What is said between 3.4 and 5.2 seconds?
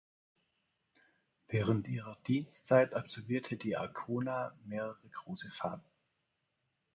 die "Arcona" mehrere